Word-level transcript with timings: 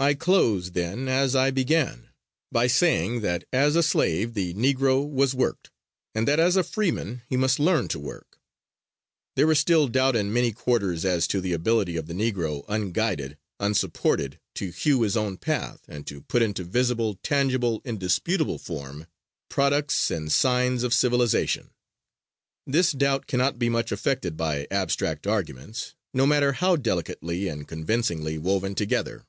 I 0.00 0.14
close, 0.14 0.70
then, 0.70 1.08
as 1.08 1.34
I 1.34 1.50
began, 1.50 2.10
by 2.52 2.68
saying 2.68 3.20
that 3.22 3.42
as 3.52 3.74
a 3.74 3.82
slave 3.82 4.34
the 4.34 4.54
Negro 4.54 5.04
was 5.04 5.34
worked, 5.34 5.72
and 6.14 6.28
that 6.28 6.38
as 6.38 6.54
a 6.54 6.62
freeman 6.62 7.22
he 7.28 7.36
must 7.36 7.58
learn 7.58 7.88
to 7.88 7.98
work. 7.98 8.38
There 9.34 9.50
is 9.50 9.58
still 9.58 9.88
doubt 9.88 10.14
in 10.14 10.32
many 10.32 10.52
quarters 10.52 11.04
as 11.04 11.26
to 11.26 11.40
the 11.40 11.52
ability 11.52 11.96
of 11.96 12.06
the 12.06 12.14
Negro 12.14 12.64
unguided, 12.68 13.38
unsupported, 13.58 14.38
to 14.54 14.70
hew 14.70 15.02
his 15.02 15.16
own 15.16 15.36
path 15.36 15.80
and 15.88 16.06
put 16.28 16.42
into 16.42 16.62
visible, 16.62 17.16
tangible, 17.24 17.82
indisputable 17.84 18.58
form, 18.58 19.08
products 19.48 20.12
and 20.12 20.30
signs 20.30 20.84
of 20.84 20.94
civilization. 20.94 21.70
This 22.68 22.92
doubt 22.92 23.26
cannot 23.26 23.58
be 23.58 23.68
much 23.68 23.90
affected 23.90 24.36
by 24.36 24.68
abstract 24.70 25.26
arguments, 25.26 25.96
no 26.14 26.24
matter 26.24 26.52
how 26.52 26.76
delicately 26.76 27.48
and 27.48 27.66
convincingly 27.66 28.38
woven 28.38 28.76
together. 28.76 29.24